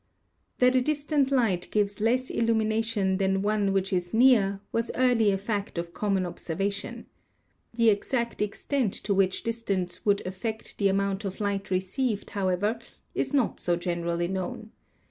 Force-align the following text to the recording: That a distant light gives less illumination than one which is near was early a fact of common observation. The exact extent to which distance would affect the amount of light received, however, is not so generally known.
That 0.57 0.75
a 0.75 0.81
distant 0.81 1.29
light 1.29 1.69
gives 1.69 2.01
less 2.01 2.31
illumination 2.31 3.17
than 3.17 3.43
one 3.43 3.71
which 3.71 3.93
is 3.93 4.15
near 4.15 4.59
was 4.71 4.89
early 4.95 5.29
a 5.29 5.37
fact 5.37 5.77
of 5.77 5.93
common 5.93 6.25
observation. 6.25 7.05
The 7.75 7.91
exact 7.91 8.41
extent 8.41 8.95
to 8.95 9.13
which 9.13 9.43
distance 9.43 10.03
would 10.03 10.25
affect 10.25 10.79
the 10.79 10.87
amount 10.87 11.23
of 11.23 11.39
light 11.39 11.69
received, 11.69 12.31
however, 12.31 12.79
is 13.13 13.31
not 13.31 13.59
so 13.59 13.75
generally 13.75 14.27
known. 14.27 14.71